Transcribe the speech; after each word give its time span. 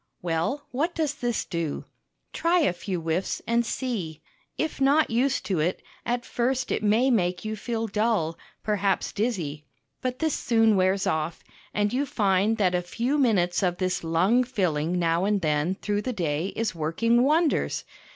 Well, 0.23 0.65
what 0.71 0.95
does 0.95 1.13
this 1.13 1.45
do? 1.45 1.85
Try 2.33 2.61
a 2.61 2.73
few 2.73 2.99
whiffs, 2.99 3.39
and 3.45 3.63
see. 3.63 4.19
If 4.57 4.81
not 4.81 5.11
used 5.11 5.45
to 5.45 5.59
it, 5.59 5.83
at 6.07 6.25
first 6.25 6.71
it 6.71 6.81
may 6.81 7.11
make 7.11 7.45
you 7.45 7.55
feel 7.55 7.85
dull, 7.85 8.35
perhaps 8.63 9.11
dizzy. 9.11 9.67
But 10.01 10.17
this 10.17 10.33
soon 10.33 10.75
wears 10.75 11.05
off, 11.05 11.43
and 11.71 11.93
you 11.93 12.07
find 12.07 12.57
that 12.57 12.73
a 12.73 12.81
few 12.81 13.19
minutes 13.19 13.61
of 13.61 13.77
this 13.77 14.03
lung 14.03 14.43
filling 14.43 14.97
now 14.97 15.23
and 15.25 15.39
then 15.39 15.75
through 15.75 16.01
the 16.01 16.13
day 16.13 16.47
is 16.55 16.73
working 16.73 17.21
wonders. 17.21 17.85